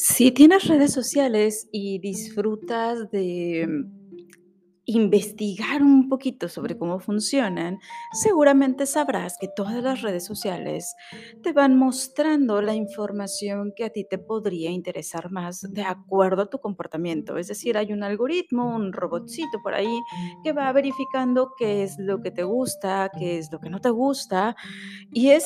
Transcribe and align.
Si 0.00 0.30
tienes 0.30 0.68
redes 0.68 0.92
sociales 0.92 1.68
y 1.72 1.98
disfrutas 1.98 3.10
de 3.10 3.66
mm, 3.68 3.98
investigar 4.84 5.82
un 5.82 6.08
poquito 6.08 6.48
sobre 6.48 6.78
cómo 6.78 7.00
funcionan, 7.00 7.80
seguramente 8.12 8.86
sabrás 8.86 9.36
que 9.40 9.48
todas 9.48 9.82
las 9.82 10.00
redes 10.00 10.24
sociales 10.24 10.94
te 11.42 11.52
van 11.52 11.76
mostrando 11.76 12.62
la 12.62 12.76
información 12.76 13.72
que 13.74 13.86
a 13.86 13.90
ti 13.90 14.06
te 14.08 14.18
podría 14.18 14.70
interesar 14.70 15.32
más 15.32 15.66
de 15.68 15.82
acuerdo 15.82 16.42
a 16.42 16.50
tu 16.50 16.60
comportamiento. 16.60 17.36
Es 17.36 17.48
decir, 17.48 17.76
hay 17.76 17.92
un 17.92 18.04
algoritmo, 18.04 18.76
un 18.76 18.92
robotcito 18.92 19.58
por 19.64 19.74
ahí 19.74 19.98
que 20.44 20.52
va 20.52 20.70
verificando 20.70 21.54
qué 21.58 21.82
es 21.82 21.96
lo 21.98 22.22
que 22.22 22.30
te 22.30 22.44
gusta, 22.44 23.10
qué 23.18 23.38
es 23.38 23.50
lo 23.50 23.58
que 23.58 23.68
no 23.68 23.80
te 23.80 23.90
gusta 23.90 24.54
y 25.12 25.30
es 25.30 25.44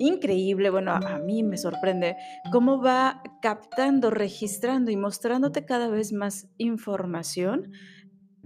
increíble, 0.00 0.70
bueno, 0.70 0.92
a 0.92 1.18
mí 1.18 1.42
me 1.44 1.56
sorprende 1.56 2.16
cómo 2.50 2.82
va 2.82 3.22
captando, 3.40 4.10
registrando 4.10 4.90
y 4.90 4.96
mostrándote 4.96 5.64
cada 5.64 5.88
vez 5.88 6.12
más 6.12 6.48
información 6.58 7.70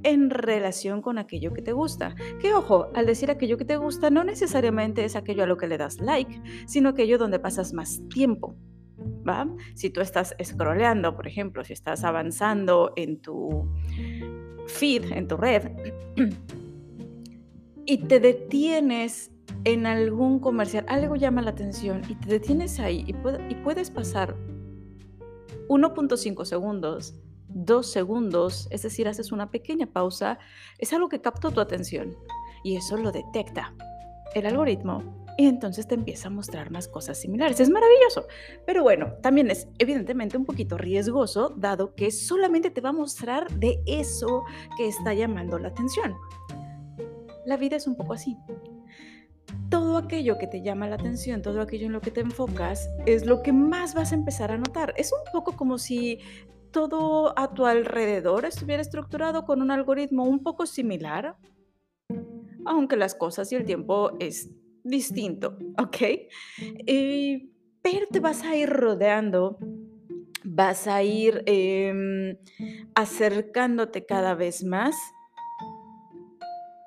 en 0.02 0.30
relación 0.30 1.00
con 1.00 1.18
aquello 1.18 1.52
que 1.52 1.62
te 1.62 1.72
gusta. 1.72 2.14
Que 2.40 2.52
ojo, 2.52 2.90
al 2.94 3.06
decir 3.06 3.30
aquello 3.30 3.56
que 3.56 3.64
te 3.64 3.76
gusta, 3.76 4.10
no 4.10 4.24
necesariamente 4.24 5.04
es 5.04 5.16
aquello 5.16 5.44
a 5.44 5.46
lo 5.46 5.56
que 5.56 5.68
le 5.68 5.78
das 5.78 5.98
like, 6.00 6.42
sino 6.66 6.90
aquello 6.90 7.16
donde 7.16 7.38
pasas 7.38 7.72
más 7.72 8.02
tiempo. 8.08 8.56
¿Va? 9.26 9.48
Si 9.74 9.90
tú 9.90 10.00
estás 10.00 10.34
scrolleando, 10.42 11.16
por 11.16 11.26
ejemplo, 11.26 11.64
si 11.64 11.72
estás 11.72 12.04
avanzando 12.04 12.92
en 12.96 13.20
tu 13.20 13.70
feed, 14.66 15.12
en 15.12 15.28
tu 15.28 15.36
red, 15.36 15.70
y 17.86 17.98
te 17.98 18.20
detienes 18.20 19.30
en 19.64 19.86
algún 19.86 20.40
comercial, 20.40 20.84
algo 20.88 21.16
llama 21.16 21.42
la 21.42 21.50
atención 21.50 22.02
y 22.08 22.14
te 22.14 22.28
detienes 22.28 22.78
ahí 22.80 23.04
y, 23.06 23.14
y 23.52 23.54
puedes 23.56 23.90
pasar 23.90 24.36
1.5 25.68 26.44
segundos, 26.44 27.14
2 27.48 27.90
segundos, 27.90 28.68
es 28.70 28.82
decir, 28.82 29.08
haces 29.08 29.32
una 29.32 29.50
pequeña 29.50 29.86
pausa, 29.86 30.38
es 30.78 30.92
algo 30.92 31.08
que 31.08 31.20
captó 31.20 31.50
tu 31.50 31.60
atención 31.60 32.14
y 32.62 32.76
eso 32.76 32.96
lo 32.96 33.10
detecta 33.12 33.74
el 34.34 34.46
algoritmo 34.46 35.24
y 35.36 35.46
entonces 35.46 35.86
te 35.86 35.94
empieza 35.94 36.28
a 36.28 36.30
mostrar 36.30 36.70
más 36.70 36.86
cosas 36.86 37.20
similares. 37.20 37.58
Es 37.58 37.70
maravilloso, 37.70 38.26
pero 38.66 38.82
bueno, 38.82 39.14
también 39.22 39.50
es 39.50 39.68
evidentemente 39.78 40.36
un 40.36 40.44
poquito 40.44 40.76
riesgoso 40.76 41.52
dado 41.56 41.94
que 41.94 42.10
solamente 42.10 42.70
te 42.70 42.80
va 42.80 42.90
a 42.90 42.92
mostrar 42.92 43.50
de 43.58 43.82
eso 43.86 44.44
que 44.76 44.86
está 44.88 45.14
llamando 45.14 45.58
la 45.58 45.68
atención. 45.68 46.14
La 47.46 47.56
vida 47.56 47.76
es 47.76 47.86
un 47.86 47.96
poco 47.96 48.12
así 48.12 48.36
todo 49.70 49.96
aquello 49.96 50.38
que 50.38 50.46
te 50.46 50.62
llama 50.62 50.88
la 50.88 50.96
atención, 50.96 51.42
todo 51.42 51.60
aquello 51.60 51.86
en 51.86 51.92
lo 51.92 52.00
que 52.00 52.10
te 52.10 52.20
enfocas, 52.20 52.88
es 53.06 53.26
lo 53.26 53.42
que 53.42 53.52
más 53.52 53.94
vas 53.94 54.12
a 54.12 54.14
empezar 54.14 54.52
a 54.52 54.58
notar. 54.58 54.94
Es 54.96 55.12
un 55.12 55.32
poco 55.32 55.56
como 55.56 55.78
si 55.78 56.20
todo 56.70 57.38
a 57.38 57.54
tu 57.54 57.66
alrededor 57.66 58.44
estuviera 58.44 58.82
estructurado 58.82 59.44
con 59.44 59.62
un 59.62 59.70
algoritmo 59.70 60.24
un 60.24 60.42
poco 60.42 60.66
similar, 60.66 61.36
aunque 62.66 62.96
las 62.96 63.14
cosas 63.14 63.52
y 63.52 63.56
el 63.56 63.64
tiempo 63.64 64.12
es 64.18 64.50
distinto, 64.82 65.56
¿ok? 65.78 65.96
pero 67.82 68.06
te 68.10 68.20
vas 68.20 68.42
a 68.44 68.56
ir 68.56 68.70
rodeando, 68.70 69.58
vas 70.42 70.86
a 70.86 71.02
ir 71.02 71.42
em, 71.46 72.36
acercándote 72.94 74.06
cada 74.06 74.34
vez 74.34 74.64
más 74.64 74.96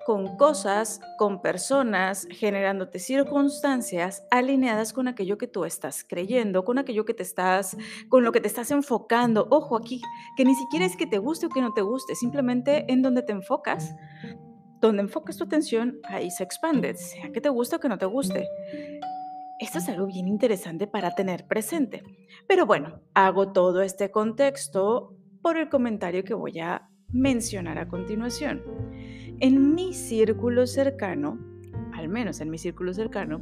con 0.07 0.37
cosas, 0.37 1.01
con 1.17 1.41
personas, 1.41 2.29
generándote 2.31 2.97
circunstancias 2.97 4.25
alineadas 4.31 4.93
con 4.93 5.09
aquello 5.09 5.37
que 5.37 5.47
tú 5.47 5.65
estás 5.65 6.05
creyendo, 6.07 6.63
con 6.63 6.77
aquello 6.77 7.03
que 7.03 7.13
te 7.13 7.23
estás, 7.23 7.75
con 8.07 8.23
lo 8.23 8.31
que 8.31 8.39
te 8.39 8.47
estás 8.47 8.71
enfocando. 8.71 9.49
Ojo 9.51 9.75
aquí, 9.75 10.01
que 10.37 10.45
ni 10.45 10.55
siquiera 10.55 10.85
es 10.85 10.95
que 10.95 11.07
te 11.07 11.17
guste 11.17 11.47
o 11.47 11.49
que 11.49 11.59
no 11.59 11.73
te 11.73 11.81
guste, 11.81 12.15
simplemente 12.15 12.85
en 12.89 13.01
donde 13.01 13.21
te 13.21 13.33
enfocas, 13.33 13.93
donde 14.79 15.01
enfocas 15.01 15.35
tu 15.35 15.43
atención, 15.43 15.99
ahí 16.05 16.31
se 16.31 16.45
expande, 16.45 16.93
sea 16.93 17.29
que 17.33 17.41
te 17.41 17.49
guste 17.49 17.75
o 17.75 17.79
que 17.81 17.89
no 17.89 17.97
te 17.97 18.05
guste. 18.05 18.47
Esto 19.59 19.79
es 19.79 19.89
algo 19.89 20.05
bien 20.05 20.29
interesante 20.29 20.87
para 20.87 21.15
tener 21.15 21.47
presente. 21.47 22.01
Pero 22.47 22.65
bueno, 22.65 23.01
hago 23.13 23.51
todo 23.51 23.81
este 23.81 24.09
contexto 24.09 25.17
por 25.41 25.57
el 25.57 25.67
comentario 25.67 26.23
que 26.23 26.33
voy 26.33 26.59
a 26.59 26.87
mencionar 27.09 27.77
a 27.77 27.89
continuación. 27.89 28.63
En 29.39 29.75
mi 29.75 29.93
círculo 29.93 30.65
cercano, 30.65 31.37
al 31.93 32.09
menos 32.09 32.41
en 32.41 32.49
mi 32.49 32.57
círculo 32.57 32.93
cercano, 32.93 33.41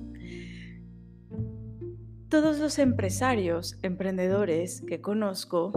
todos 2.28 2.60
los 2.60 2.80
empresarios, 2.80 3.78
emprendedores 3.82 4.82
que 4.82 5.00
conozco 5.00 5.72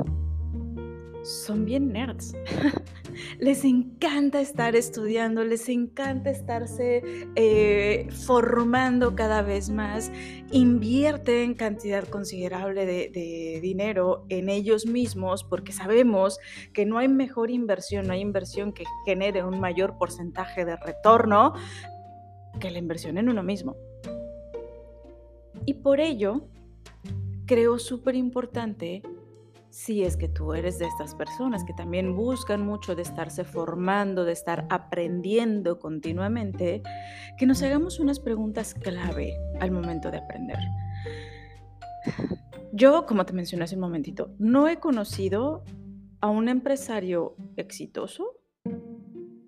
son 1.29 1.65
bien 1.65 1.93
nerds. 1.93 2.35
les 3.39 3.65
encanta 3.65 4.41
estar 4.41 4.75
estudiando, 4.75 5.45
les 5.45 5.69
encanta 5.69 6.31
estarse 6.31 7.03
eh, 7.37 8.09
formando 8.11 9.15
cada 9.15 9.43
vez 9.43 9.69
más, 9.69 10.11
invierten 10.51 11.55
cantidad 11.55 12.09
considerable 12.09 12.87
de, 12.87 13.11
de, 13.11 13.61
dinero 13.61 14.25
en 14.31 14.49
ellos 14.49 14.87
mismos 14.87 15.45
porque 15.45 15.73
sabemos 15.73 16.39
que 16.73 16.87
no 16.87 16.99
hay 16.99 17.09
mejor 17.09 17.51
inversión, 17.51 18.07
no 18.07 18.15
hay 18.15 18.21
inversión 18.21 18.73
que 18.73 18.85
genere 19.05 19.45
un 19.45 19.61
mayor 19.61 19.99
porcentaje 19.99 20.65
de 20.65 20.77
retorno 20.77 21.53
que 22.59 22.71
la 22.71 22.79
inversión 22.79 23.19
en 23.19 23.29
uno 23.29 23.43
mismo. 23.43 23.77
Y 25.67 25.75
por 25.75 26.01
ello, 26.01 26.47
creo 27.47 27.79
súper 27.79 28.15
importante 28.15 29.03
si 29.71 30.03
es 30.03 30.17
que 30.17 30.29
tú 30.29 30.55
eres 30.55 30.79
de 30.79 30.87
estas 30.87 31.15
personas 31.15 31.65
que 31.65 31.73
también 31.75 32.17
buscan 32.17 32.65
mucho 32.65 32.95
de 32.95 33.03
estarse 33.03 33.45
formando, 33.45 34.25
de 34.25 34.33
estar 34.33 34.67
aprendiendo 34.71 35.79
continuamente, 35.79 36.83
que 37.39 37.47
nos 37.47 37.63
hagamos 37.63 38.01
unas 38.01 38.21
preguntas 38.21 38.75
clave 38.75 39.35
al 39.61 39.71
momento 39.71 40.11
de 40.11 40.19
aprender. 40.19 40.59
Yo, 42.73 43.07
como 43.07 43.27
te 43.27 43.33
mencioné 43.33 43.65
hace 43.65 43.75
un 43.75 43.83
momentito, 43.83 44.35
no 44.39 44.69
he 44.69 44.79
conocido 44.79 45.65
a 46.21 46.29
un 46.29 46.49
empresario 46.49 47.37
exitoso 47.57 48.35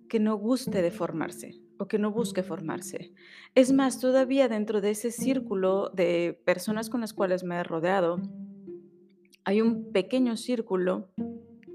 que 0.09 0.21
no 0.21 0.37
guste 0.37 0.83
de 0.83 0.91
formarse 0.91 1.61
o 1.79 1.89
que 1.89 1.99
no 1.99 2.11
busque 2.13 2.43
formarse. 2.43 3.13
Es 3.55 3.73
más, 3.73 4.01
todavía 4.01 4.49
dentro 4.49 4.81
de 4.81 4.91
ese 4.91 5.11
círculo 5.11 5.91
de 5.91 6.39
personas 6.45 6.91
con 6.91 7.01
las 7.01 7.15
cuales 7.15 7.43
me 7.43 7.57
he 7.57 7.63
rodeado, 7.63 8.21
hay 9.51 9.61
un 9.61 9.91
pequeño 9.93 10.37
círculo 10.37 11.09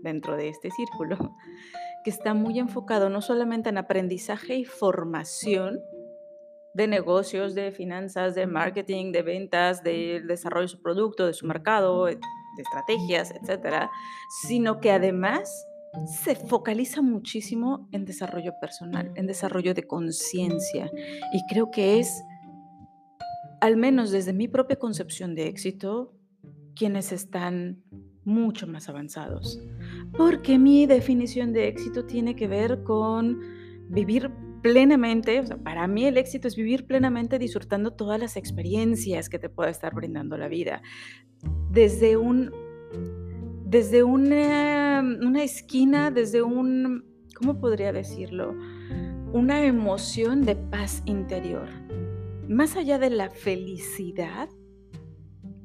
dentro 0.01 0.37
de 0.37 0.47
este 0.47 0.69
círculo 0.71 1.35
que 2.05 2.09
está 2.09 2.33
muy 2.33 2.57
enfocado 2.57 3.09
no 3.09 3.21
solamente 3.21 3.69
en 3.69 3.77
aprendizaje 3.77 4.55
y 4.55 4.63
formación 4.63 5.79
de 6.73 6.87
negocios, 6.87 7.53
de 7.55 7.71
finanzas, 7.71 8.35
de 8.35 8.47
marketing, 8.47 9.11
de 9.11 9.23
ventas, 9.23 9.83
del 9.83 10.27
desarrollo 10.27 10.63
de 10.63 10.69
su 10.69 10.81
producto, 10.81 11.25
de 11.25 11.33
su 11.33 11.45
mercado, 11.47 12.05
de 12.05 12.17
estrategias, 12.57 13.31
etcétera, 13.31 13.91
sino 14.43 14.79
que 14.79 14.91
además 14.91 15.49
se 16.05 16.35
focaliza 16.35 17.01
muchísimo 17.01 17.87
en 17.91 18.05
desarrollo 18.05 18.53
personal, 18.59 19.11
en 19.15 19.27
desarrollo 19.27 19.73
de 19.73 19.83
conciencia. 19.83 20.91
Y 21.33 21.45
creo 21.47 21.71
que 21.71 21.99
es, 21.99 22.23
al 23.61 23.77
menos 23.77 24.11
desde 24.11 24.33
mi 24.33 24.47
propia 24.47 24.77
concepción 24.77 25.33
de 25.33 25.47
éxito, 25.47 26.14
quienes 26.75 27.11
están 27.11 27.83
mucho 28.23 28.67
más 28.67 28.89
avanzados. 28.89 29.61
Porque 30.17 30.57
mi 30.57 30.85
definición 30.85 31.53
de 31.53 31.67
éxito 31.67 32.05
tiene 32.05 32.35
que 32.35 32.47
ver 32.47 32.83
con 32.83 33.39
vivir 33.89 34.31
plenamente, 34.61 35.39
o 35.39 35.45
sea, 35.45 35.57
para 35.57 35.87
mí 35.87 36.05
el 36.05 36.17
éxito 36.17 36.47
es 36.47 36.55
vivir 36.55 36.87
plenamente 36.87 37.37
disfrutando 37.37 37.93
todas 37.93 38.19
las 38.19 38.35
experiencias 38.35 39.29
que 39.29 39.37
te 39.37 39.47
puede 39.47 39.69
estar 39.69 39.93
brindando 39.93 40.37
la 40.37 40.47
vida. 40.47 40.81
Desde 41.69 42.17
un 42.17 42.51
desde 43.65 44.03
una, 44.03 45.01
una 45.01 45.43
esquina, 45.43 46.09
desde 46.09 46.41
un, 46.41 47.03
¿cómo 47.35 47.59
podría 47.59 47.91
decirlo? 47.91 48.55
Una 49.33 49.65
emoción 49.65 50.45
de 50.45 50.55
paz 50.55 51.03
interior. 51.05 51.67
Más 52.47 52.77
allá 52.77 52.99
de 52.99 53.09
la 53.09 53.29
felicidad, 53.31 54.49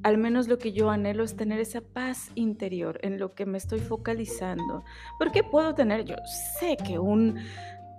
al 0.02 0.18
menos 0.18 0.48
lo 0.48 0.58
que 0.58 0.72
yo 0.72 0.90
anhelo 0.90 1.24
es 1.24 1.36
tener 1.36 1.60
esa 1.60 1.80
paz 1.80 2.30
interior 2.34 2.98
en 3.02 3.18
lo 3.18 3.34
que 3.34 3.46
me 3.46 3.58
estoy 3.58 3.80
focalizando. 3.80 4.84
Porque 5.18 5.42
puedo 5.42 5.74
tener, 5.74 6.04
yo 6.04 6.16
sé 6.58 6.76
que 6.76 6.98
un 6.98 7.38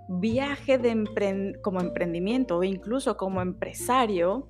viaje 0.08 0.78
de 0.78 1.58
como 1.62 1.80
emprendimiento 1.80 2.58
o 2.58 2.64
incluso 2.64 3.16
como 3.16 3.40
empresario, 3.40 4.48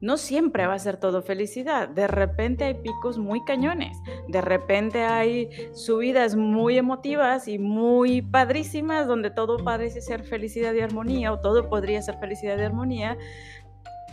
no 0.00 0.16
siempre 0.16 0.66
va 0.66 0.74
a 0.74 0.78
ser 0.78 0.96
todo 0.96 1.22
felicidad. 1.22 1.88
De 1.88 2.06
repente 2.06 2.64
hay 2.64 2.74
picos 2.74 3.18
muy 3.18 3.44
cañones, 3.44 3.96
de 4.28 4.40
repente 4.40 5.02
hay 5.02 5.50
subidas 5.72 6.36
muy 6.36 6.78
emotivas 6.78 7.48
y 7.48 7.58
muy 7.58 8.22
padrísimas 8.22 9.06
donde 9.06 9.30
todo 9.30 9.58
parece 9.58 10.00
ser 10.00 10.22
felicidad 10.22 10.72
y 10.74 10.80
armonía 10.80 11.32
o 11.32 11.40
todo 11.40 11.68
podría 11.68 12.00
ser 12.02 12.18
felicidad 12.18 12.58
y 12.58 12.62
armonía, 12.62 13.18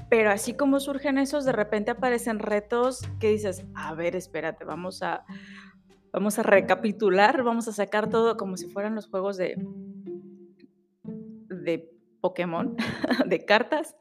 Pero 0.09 0.31
así 0.31 0.54
como 0.54 0.80
surgen 0.80 1.18
esos, 1.18 1.45
de 1.45 1.51
repente 1.51 1.92
aparecen 1.92 2.39
retos 2.39 3.01
que 3.19 3.30
dices, 3.30 3.65
a 3.75 3.94
ver, 3.94 4.15
espérate, 4.15 4.63
vamos 4.63 5.04
a, 5.04 5.25
vamos 6.13 6.39
a 6.39 6.44
recapitular, 6.44 7.44
vamos 7.44 7.68
a 7.68 7.74
sacar 7.74 8.09
todo 8.09 8.38
como 8.38 8.57
si 8.57 8.68
fueran 8.68 8.95
los 8.95 9.09
juegos 9.09 9.38
de, 9.38 9.56
de 11.04 11.92
Pokémon, 12.21 12.75
de 13.25 13.45
cartas. 13.45 13.95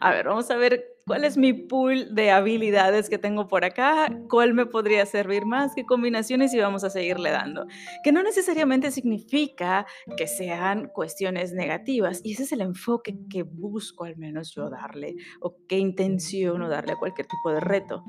A 0.00 0.12
ver, 0.12 0.26
vamos 0.26 0.50
a 0.50 0.56
ver 0.56 0.84
cuál 1.08 1.24
es 1.24 1.38
mi 1.38 1.54
pool 1.54 2.14
de 2.14 2.30
habilidades 2.30 3.08
que 3.08 3.18
tengo 3.18 3.48
por 3.48 3.64
acá, 3.64 4.14
cuál 4.28 4.52
me 4.52 4.66
podría 4.66 5.06
servir 5.06 5.46
más, 5.46 5.74
qué 5.74 5.86
combinaciones 5.86 6.52
y 6.52 6.60
vamos 6.60 6.84
a 6.84 6.90
seguirle 6.90 7.30
dando. 7.30 7.66
Que 8.04 8.12
no 8.12 8.22
necesariamente 8.22 8.90
significa 8.90 9.86
que 10.18 10.26
sean 10.26 10.88
cuestiones 10.88 11.54
negativas 11.54 12.20
y 12.22 12.34
ese 12.34 12.42
es 12.42 12.52
el 12.52 12.60
enfoque 12.60 13.16
que 13.30 13.42
busco 13.42 14.04
al 14.04 14.18
menos 14.18 14.54
yo 14.54 14.68
darle 14.68 15.16
o 15.40 15.56
que 15.66 15.78
intenciono 15.78 16.68
darle 16.68 16.92
a 16.92 16.96
cualquier 16.96 17.26
tipo 17.26 17.50
de 17.50 17.60
reto. 17.60 18.04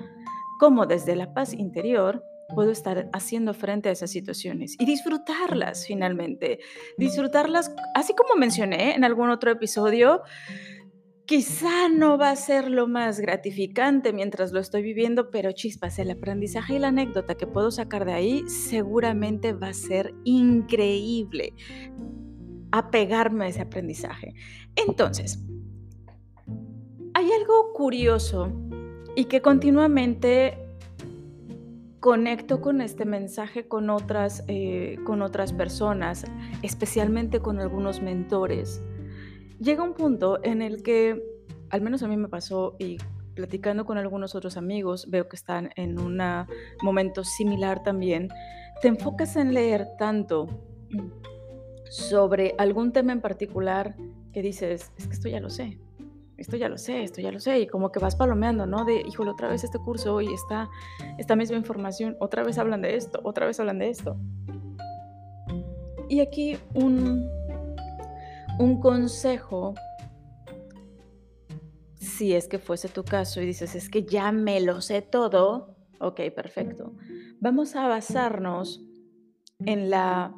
Como 0.60 0.86
desde 0.86 1.16
la 1.16 1.34
paz 1.34 1.54
interior 1.54 2.22
puedo 2.54 2.72
estar 2.72 3.10
haciendo 3.14 3.54
frente 3.54 3.90
a 3.90 3.92
esas 3.94 4.12
situaciones 4.12 4.76
y 4.78 4.86
disfrutarlas 4.86 5.86
finalmente. 5.88 6.60
Disfrutarlas, 6.98 7.74
así 7.96 8.14
como 8.14 8.36
mencioné 8.36 8.96
en 8.96 9.06
algún 9.06 9.30
otro 9.30 9.52
episodio, 9.52 10.24
quizá 11.30 11.90
no 11.90 12.18
va 12.18 12.32
a 12.32 12.36
ser 12.36 12.72
lo 12.72 12.88
más 12.88 13.20
gratificante 13.20 14.14
mientras 14.14 14.52
lo 14.52 14.60
estoy 14.60 14.82
viviendo, 14.82 15.30
pero 15.30 15.52
chispas, 15.52 16.00
el 16.00 16.10
aprendizaje 16.10 16.74
y 16.74 16.80
la 16.80 16.88
anécdota 16.88 17.36
que 17.36 17.46
puedo 17.46 17.70
sacar 17.70 18.04
de 18.04 18.14
ahí 18.14 18.44
seguramente 18.50 19.54
va 19.54 19.68
a 19.68 19.74
ser 19.76 20.16
increíble. 20.24 21.54
Apegarme 22.72 23.46
a 23.46 23.48
ese 23.50 23.62
aprendizaje. 23.62 24.34
Entonces, 24.76 25.40
hay 27.14 27.32
algo 27.32 27.74
curioso 27.74 28.52
y 29.16 29.26
que 29.26 29.44
continuamente 29.44 30.58
conecto 32.00 32.60
con 32.60 32.82
este 32.82 33.06
mensaje 33.06 33.68
con 33.68 33.92
otras, 33.92 34.44
eh, 34.48 34.98
con 35.06 35.22
otras 35.22 35.54
personas, 35.54 36.26
especialmente 36.64 37.40
con 37.40 37.60
algunos 37.60 38.02
mentores, 38.02 38.82
llega 39.60 39.84
un 39.84 39.94
punto 39.94 40.40
en 40.44 40.62
el 40.62 40.84
que, 40.84 41.22
al 41.70 41.82
menos 41.82 42.04
a 42.04 42.08
mí 42.08 42.18
me 42.18 42.28
pasó 42.28 42.76
y 42.80 42.98
platicando 43.36 43.86
con 43.86 43.98
algunos 43.98 44.36
otros 44.36 44.58
amigos, 44.58 45.10
veo 45.10 45.30
que 45.30 45.36
están 45.36 45.70
en 45.76 46.00
un 46.00 46.22
momento 46.82 47.24
similar 47.24 47.84
también, 47.84 48.30
te 48.82 48.88
enfocas 48.88 49.36
en 49.36 49.54
leer 49.54 49.88
tanto 49.98 50.48
sobre 51.90 52.54
algún 52.58 52.92
tema 52.92 53.14
en 53.14 53.22
particular 53.22 53.96
que 54.34 54.42
dices, 54.42 54.92
es 54.98 55.08
que 55.08 55.14
esto 55.14 55.30
ya 55.30 55.40
lo 55.40 55.50
sé, 55.50 55.80
esto 56.38 56.58
ya 56.58 56.70
lo 56.70 56.78
sé, 56.78 57.04
esto 57.04 57.22
ya 57.22 57.32
lo 57.32 57.40
sé, 57.40 57.60
y 57.60 57.68
como 57.68 57.92
que 57.92 58.00
vas 58.00 58.16
palomeando, 58.16 58.66
¿no? 58.66 58.86
De, 58.86 59.02
híjole, 59.08 59.32
otra 59.32 59.50
vez 59.50 59.64
este 59.64 59.80
curso 59.80 60.22
y 60.22 60.34
esta, 60.34 60.70
esta 61.18 61.36
misma 61.36 61.58
información, 61.58 62.16
otra 62.20 62.44
vez 62.44 62.58
hablan 62.58 62.82
de 62.82 62.96
esto, 62.96 63.20
otra 63.24 63.46
vez 63.46 63.60
hablan 63.60 63.80
de 63.80 63.90
esto. 63.90 64.18
Y 66.10 66.22
aquí 66.22 66.58
un, 66.74 67.30
un 68.60 68.80
consejo, 68.80 69.74
si 71.96 72.34
es 72.34 72.48
que 72.48 72.60
fuese 72.60 72.90
tu 72.90 73.04
caso 73.04 73.42
y 73.42 73.46
dices, 73.46 73.74
es 73.74 73.90
que 73.90 74.04
ya 74.04 74.32
me 74.32 74.62
lo 74.62 74.82
sé 74.82 75.02
todo, 75.02 75.76
ok, 76.00 76.22
perfecto. 76.36 76.94
Vamos 77.40 77.76
a 77.76 77.88
basarnos 77.88 78.86
en 79.66 79.90
la 79.90 80.34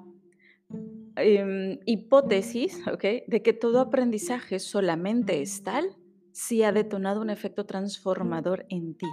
Em, 1.18 1.80
hipótesis, 1.86 2.88
¿ok? 2.88 3.04
De 3.28 3.42
que 3.44 3.52
todo 3.54 3.82
aprendizaje 3.82 4.60
solamente 4.60 5.42
es 5.42 5.62
tal 5.62 5.98
si 6.32 6.64
ha 6.64 6.72
detonado 6.72 7.20
un 7.22 7.30
efecto 7.30 7.66
transformador 7.66 8.66
en 8.70 8.96
ti. 8.96 9.08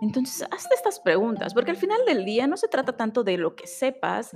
Entonces, 0.00 0.46
hazte 0.50 0.74
estas 0.74 0.98
preguntas, 0.98 1.54
porque 1.54 1.70
al 1.70 1.76
final 1.76 2.04
del 2.06 2.24
día 2.24 2.46
no 2.48 2.56
se 2.56 2.66
trata 2.66 2.96
tanto 2.96 3.22
de 3.22 3.38
lo 3.38 3.54
que 3.54 3.68
sepas. 3.68 4.32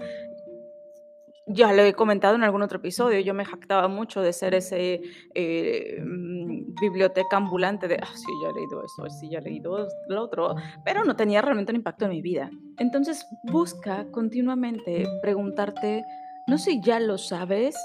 Ya 1.48 1.72
lo 1.72 1.82
he 1.82 1.92
comentado 1.92 2.34
en 2.34 2.42
algún 2.42 2.62
otro 2.62 2.78
episodio, 2.78 3.20
yo 3.20 3.32
me 3.32 3.44
jactaba 3.44 3.86
mucho 3.86 4.20
de 4.20 4.32
ser 4.32 4.54
ese 4.54 5.00
eh, 5.34 6.02
mm, 6.04 6.74
biblioteca 6.80 7.36
ambulante 7.36 7.86
de, 7.86 8.00
ah, 8.02 8.08
sí, 8.14 8.32
ya 8.42 8.48
he 8.48 8.52
leído 8.52 8.82
eso, 8.84 9.08
sí, 9.10 9.28
ya 9.30 9.38
he 9.38 9.42
leído 9.42 9.86
lo 10.08 10.22
otro, 10.22 10.56
pero 10.84 11.04
no 11.04 11.14
tenía 11.14 11.42
realmente 11.42 11.70
un 11.70 11.76
impacto 11.76 12.06
en 12.06 12.10
mi 12.10 12.20
vida. 12.20 12.50
Entonces, 12.78 13.26
busca 13.44 14.10
continuamente 14.10 15.06
preguntarte 15.22 16.04
no 16.48 16.58
si 16.58 16.80
ya 16.80 17.00
lo 17.00 17.18
sabes, 17.18 17.76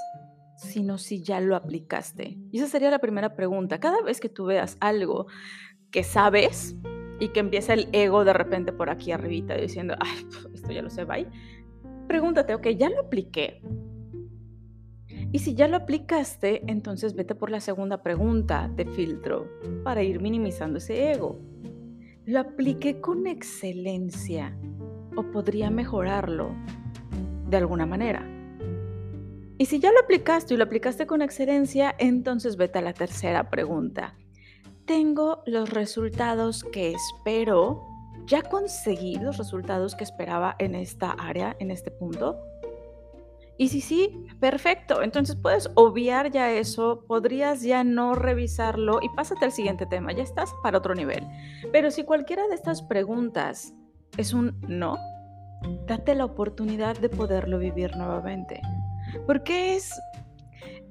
sino 0.56 0.98
si 0.98 1.22
ya 1.22 1.40
lo 1.40 1.56
aplicaste. 1.56 2.38
Y 2.50 2.58
esa 2.58 2.68
sería 2.68 2.90
la 2.90 3.00
primera 3.00 3.34
pregunta. 3.34 3.80
Cada 3.80 4.00
vez 4.02 4.20
que 4.20 4.28
tú 4.28 4.46
veas 4.46 4.76
algo 4.80 5.26
que 5.90 6.04
sabes 6.04 6.76
y 7.20 7.28
que 7.28 7.40
empieza 7.40 7.74
el 7.74 7.88
ego 7.92 8.24
de 8.24 8.32
repente 8.32 8.72
por 8.72 8.90
aquí 8.90 9.12
arribita 9.12 9.54
diciendo, 9.56 9.94
ay, 10.00 10.26
esto 10.54 10.72
ya 10.72 10.82
lo 10.82 10.90
sé, 10.90 11.04
bye, 11.04 11.28
pregúntate, 12.12 12.54
ok, 12.54 12.68
ya 12.76 12.90
lo 12.90 13.00
apliqué. 13.00 13.62
Y 15.32 15.38
si 15.38 15.54
ya 15.54 15.66
lo 15.66 15.78
aplicaste, 15.78 16.62
entonces 16.70 17.14
vete 17.14 17.34
por 17.34 17.48
la 17.48 17.58
segunda 17.58 18.02
pregunta 18.02 18.70
de 18.76 18.84
filtro 18.84 19.48
para 19.82 20.02
ir 20.02 20.20
minimizando 20.20 20.76
ese 20.76 21.10
ego. 21.10 21.38
¿Lo 22.26 22.40
apliqué 22.40 23.00
con 23.00 23.26
excelencia 23.26 24.54
o 25.16 25.22
podría 25.22 25.70
mejorarlo 25.70 26.54
de 27.48 27.56
alguna 27.56 27.86
manera? 27.86 28.28
Y 29.56 29.64
si 29.64 29.80
ya 29.80 29.90
lo 29.90 30.00
aplicaste 30.00 30.52
y 30.52 30.58
lo 30.58 30.64
aplicaste 30.64 31.06
con 31.06 31.22
excelencia, 31.22 31.94
entonces 31.98 32.58
vete 32.58 32.80
a 32.80 32.82
la 32.82 32.92
tercera 32.92 33.48
pregunta. 33.48 34.18
¿Tengo 34.84 35.42
los 35.46 35.70
resultados 35.70 36.62
que 36.62 36.92
espero? 36.92 37.91
¿Ya 38.26 38.42
conseguí 38.42 39.16
los 39.16 39.36
resultados 39.36 39.94
que 39.94 40.04
esperaba 40.04 40.54
en 40.58 40.74
esta 40.74 41.10
área, 41.12 41.56
en 41.58 41.70
este 41.70 41.90
punto? 41.90 42.40
Y 43.58 43.68
si 43.68 43.80
sí, 43.80 44.26
perfecto. 44.40 45.02
Entonces 45.02 45.36
puedes 45.36 45.70
obviar 45.74 46.30
ya 46.30 46.50
eso, 46.50 47.04
podrías 47.06 47.62
ya 47.62 47.84
no 47.84 48.14
revisarlo 48.14 49.00
y 49.02 49.08
pásate 49.10 49.44
al 49.44 49.52
siguiente 49.52 49.86
tema, 49.86 50.12
ya 50.12 50.22
estás 50.22 50.52
para 50.62 50.78
otro 50.78 50.94
nivel. 50.94 51.24
Pero 51.70 51.90
si 51.90 52.04
cualquiera 52.04 52.46
de 52.48 52.54
estas 52.54 52.82
preguntas 52.82 53.74
es 54.16 54.32
un 54.32 54.60
no, 54.66 54.96
date 55.86 56.14
la 56.14 56.24
oportunidad 56.24 56.98
de 56.98 57.08
poderlo 57.08 57.58
vivir 57.58 57.96
nuevamente. 57.96 58.60
Porque 59.26 59.76
es, 59.76 59.92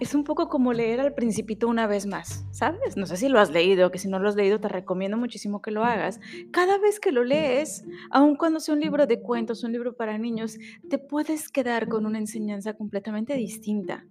es 0.01 0.15
un 0.15 0.23
poco 0.23 0.49
como 0.49 0.73
leer 0.73 0.99
al 0.99 1.13
principito 1.13 1.67
una 1.67 1.85
vez 1.85 2.07
más, 2.07 2.43
¿sabes? 2.49 2.97
No 2.97 3.05
sé 3.05 3.17
si 3.17 3.29
lo 3.29 3.39
has 3.39 3.51
leído, 3.51 3.91
que 3.91 3.99
si 3.99 4.07
no 4.07 4.17
lo 4.17 4.29
has 4.29 4.35
leído 4.35 4.59
te 4.59 4.67
recomiendo 4.67 5.15
muchísimo 5.15 5.61
que 5.61 5.69
lo 5.69 5.83
hagas. 5.83 6.19
Cada 6.49 6.79
vez 6.79 6.99
que 6.99 7.11
lo 7.11 7.23
lees, 7.23 7.85
aun 8.09 8.35
cuando 8.35 8.59
sea 8.59 8.73
un 8.73 8.81
libro 8.81 9.05
de 9.05 9.21
cuentos, 9.21 9.63
un 9.63 9.73
libro 9.73 9.95
para 9.95 10.17
niños, 10.17 10.57
te 10.89 10.97
puedes 10.97 11.49
quedar 11.49 11.87
con 11.87 12.07
una 12.07 12.17
enseñanza 12.17 12.73
completamente 12.73 13.35
distinta. 13.35 14.03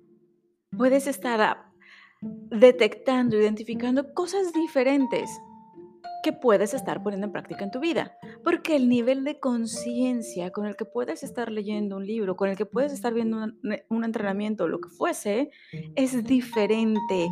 Puedes 0.78 1.08
estar 1.08 1.72
detectando, 2.20 3.36
identificando 3.36 4.14
cosas 4.14 4.52
diferentes 4.52 5.28
que 6.22 6.32
puedes 6.32 6.74
estar 6.74 7.02
poniendo 7.02 7.26
en 7.26 7.32
práctica 7.32 7.64
en 7.64 7.70
tu 7.70 7.80
vida. 7.80 8.16
Porque 8.44 8.76
el 8.76 8.88
nivel 8.88 9.24
de 9.24 9.38
conciencia 9.38 10.50
con 10.50 10.66
el 10.66 10.76
que 10.76 10.84
puedes 10.84 11.22
estar 11.22 11.50
leyendo 11.50 11.96
un 11.96 12.06
libro, 12.06 12.36
con 12.36 12.48
el 12.48 12.56
que 12.56 12.66
puedes 12.66 12.92
estar 12.92 13.12
viendo 13.14 13.46
un, 13.88 14.04
entrenamiento 14.04 14.68
lo 14.68 14.80
que 14.80 14.88
fuese, 14.88 15.50
es 15.94 16.24
diferente. 16.24 17.28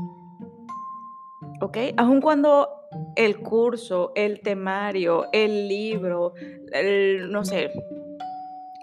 ¿Ok? 1.61 1.77
Aun 1.97 2.21
cuando 2.21 2.69
el 3.17 3.41
curso, 3.41 4.13
el 4.15 4.41
temario, 4.41 5.27
el 5.33 5.69
libro, 5.69 6.35
no 7.29 7.45
sé, 7.45 7.71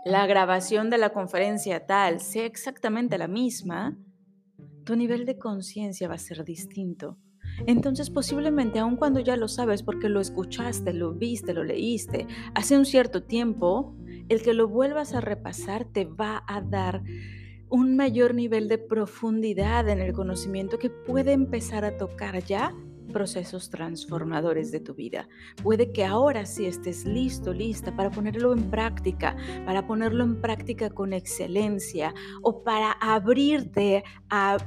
la 0.05 0.27
grabación 0.27 0.89
de 0.89 0.99
la 0.99 1.09
conferencia 1.09 1.85
tal 1.85 2.19
sea 2.19 2.45
exactamente 2.45 3.17
la 3.17 3.27
misma, 3.27 3.97
tu 4.83 4.95
nivel 4.95 5.25
de 5.25 5.39
conciencia 5.39 6.07
va 6.07 6.13
a 6.13 6.19
ser 6.19 6.45
distinto. 6.45 7.17
Entonces 7.65 8.09
posiblemente 8.09 8.79
aun 8.79 8.95
cuando 8.95 9.19
ya 9.19 9.37
lo 9.37 9.47
sabes 9.47 9.83
porque 9.83 10.09
lo 10.09 10.21
escuchaste, 10.21 10.93
lo 10.93 11.13
viste, 11.13 11.53
lo 11.53 11.63
leíste 11.63 12.27
hace 12.53 12.77
un 12.77 12.85
cierto 12.85 13.23
tiempo, 13.23 13.95
el 14.29 14.41
que 14.41 14.53
lo 14.53 14.67
vuelvas 14.67 15.13
a 15.13 15.21
repasar 15.21 15.85
te 15.85 16.05
va 16.05 16.43
a 16.47 16.61
dar 16.61 17.03
un 17.69 17.95
mayor 17.95 18.35
nivel 18.35 18.67
de 18.67 18.77
profundidad 18.77 19.89
en 19.89 19.99
el 19.99 20.13
conocimiento 20.13 20.77
que 20.77 20.89
puede 20.89 21.33
empezar 21.33 21.83
a 21.83 21.97
tocar 21.97 22.43
ya 22.43 22.73
procesos 23.11 23.69
transformadores 23.69 24.71
de 24.71 24.79
tu 24.79 24.93
vida. 24.93 25.27
Puede 25.63 25.91
que 25.91 26.03
ahora 26.03 26.45
sí 26.45 26.65
estés 26.65 27.05
listo, 27.05 27.53
lista 27.53 27.95
para 27.95 28.11
ponerlo 28.11 28.53
en 28.53 28.69
práctica, 28.69 29.35
para 29.65 29.87
ponerlo 29.87 30.23
en 30.23 30.41
práctica 30.41 30.89
con 30.89 31.13
excelencia 31.13 32.13
o 32.41 32.63
para 32.63 32.91
abrirte 32.91 34.03
a 34.29 34.57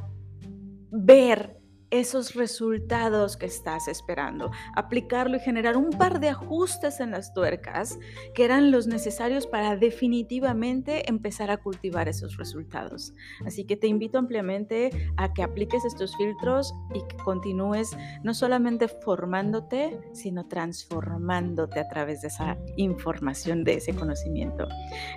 ver 0.90 1.57
esos 1.90 2.34
resultados 2.34 3.36
que 3.36 3.46
estás 3.46 3.88
esperando, 3.88 4.50
aplicarlo 4.74 5.36
y 5.36 5.40
generar 5.40 5.76
un 5.76 5.90
par 5.90 6.20
de 6.20 6.28
ajustes 6.28 7.00
en 7.00 7.12
las 7.12 7.32
tuercas 7.32 7.98
que 8.34 8.44
eran 8.44 8.70
los 8.70 8.86
necesarios 8.86 9.46
para 9.46 9.76
definitivamente 9.76 11.08
empezar 11.08 11.50
a 11.50 11.58
cultivar 11.58 12.08
esos 12.08 12.36
resultados. 12.36 13.14
Así 13.46 13.64
que 13.64 13.76
te 13.76 13.86
invito 13.86 14.18
ampliamente 14.18 14.90
a 15.16 15.32
que 15.32 15.42
apliques 15.42 15.84
estos 15.84 16.16
filtros 16.16 16.74
y 16.94 17.00
que 17.08 17.16
continúes 17.18 17.96
no 18.22 18.34
solamente 18.34 18.88
formándote, 18.88 19.98
sino 20.12 20.46
transformándote 20.46 21.80
a 21.80 21.88
través 21.88 22.22
de 22.22 22.28
esa 22.28 22.58
información, 22.76 23.64
de 23.64 23.74
ese 23.74 23.94
conocimiento. 23.94 24.68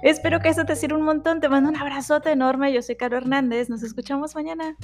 Espero 0.04 0.40
que 0.40 0.50
esto 0.50 0.66
te 0.66 0.76
sirva 0.76 0.98
un 0.98 1.06
montón. 1.06 1.40
Te 1.40 1.50
mando 1.50 1.70
un 1.70 1.76
abrazote 1.76 2.32
enorme. 2.32 2.74
Yo 2.74 2.82
soy 2.82 2.96
Caro 2.96 3.18
Hernández. 3.18 3.70
Nos 3.70 3.84
escuchamos 3.84 4.36
mañana. 4.36 4.76